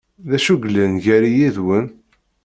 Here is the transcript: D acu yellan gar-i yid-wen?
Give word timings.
D 0.29 0.31
acu 0.37 0.55
yellan 0.59 0.93
gar-i 1.03 1.31
yid-wen? 1.37 1.85